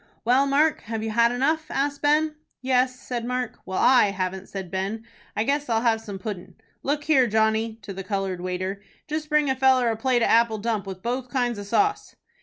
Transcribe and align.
"Well, 0.25 0.47
Mark, 0.47 0.81
have 0.85 1.03
you 1.03 1.11
had 1.11 1.31
enough?" 1.31 1.69
asked 1.69 2.01
Ben. 2.01 2.33
"Yes," 2.59 2.99
said 2.99 3.23
Mark. 3.23 3.59
"Well, 3.67 3.77
I 3.77 4.05
haven't," 4.05 4.49
said 4.49 4.71
Ben. 4.71 5.05
"I 5.37 5.43
guess 5.43 5.69
I'll 5.69 5.81
have 5.83 6.01
some 6.01 6.17
puddin'. 6.17 6.55
Look 6.81 7.03
here, 7.03 7.27
Johnny," 7.27 7.75
to 7.83 7.93
the 7.93 8.03
colored 8.03 8.41
waiter, 8.41 8.81
"just 9.07 9.29
bring 9.29 9.47
a 9.47 9.55
feller 9.55 9.89
a 9.89 9.95
plate 9.95 10.23
of 10.23 10.27
apple 10.27 10.57
dump 10.57 10.87
with 10.87 11.03
both 11.03 11.29
kinds 11.29 11.59
of 11.59 11.67
sauce." 11.67 12.15